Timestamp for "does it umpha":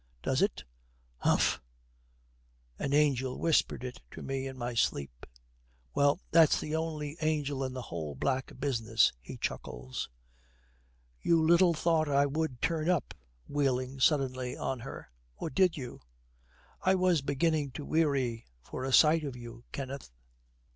0.23-1.61